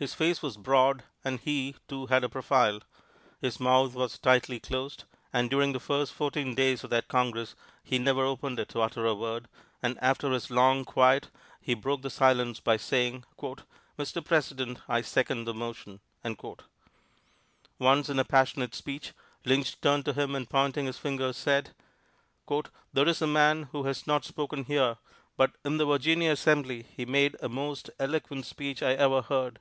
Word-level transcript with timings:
His 0.00 0.14
face 0.14 0.40
was 0.40 0.56
broad, 0.56 1.02
and 1.22 1.38
he, 1.40 1.74
too, 1.86 2.06
had 2.06 2.24
a 2.24 2.28
profile. 2.30 2.80
His 3.42 3.60
mouth 3.60 3.92
was 3.92 4.18
tightly 4.18 4.58
closed, 4.58 5.04
and 5.30 5.50
during 5.50 5.72
the 5.74 5.78
first 5.78 6.14
fourteen 6.14 6.54
days 6.54 6.82
of 6.82 6.88
that 6.88 7.06
Congress 7.06 7.54
he 7.84 7.98
never 7.98 8.24
opened 8.24 8.58
it 8.58 8.70
to 8.70 8.80
utter 8.80 9.04
a 9.04 9.14
word, 9.14 9.46
and 9.82 9.98
after 10.00 10.30
his 10.32 10.50
long 10.50 10.86
quiet 10.86 11.28
he 11.60 11.74
broke 11.74 12.00
the 12.00 12.08
silence 12.08 12.60
by 12.60 12.78
saying, 12.78 13.26
"Mr. 13.98 14.24
President, 14.24 14.78
I 14.88 15.02
second 15.02 15.44
the 15.44 15.52
motion." 15.52 16.00
Once, 17.78 18.08
in 18.08 18.18
a 18.18 18.24
passionate 18.24 18.74
speech, 18.74 19.12
Lynch 19.44 19.78
turned 19.82 20.06
to 20.06 20.14
him 20.14 20.34
and 20.34 20.48
pointing 20.48 20.86
his 20.86 20.96
finger 20.96 21.34
said: 21.34 21.74
"There 22.48 23.06
is 23.06 23.20
a 23.20 23.26
man 23.26 23.64
who 23.64 23.82
has 23.82 24.06
not 24.06 24.24
spoken 24.24 24.64
here, 24.64 24.96
but 25.36 25.56
in 25.62 25.76
the 25.76 25.84
Virginia 25.84 26.30
Assembly 26.32 26.86
he 26.90 27.04
made 27.04 27.36
the 27.42 27.50
most 27.50 27.90
eloquent 27.98 28.46
speech 28.46 28.82
I 28.82 28.94
ever 28.94 29.20
heard. 29.20 29.58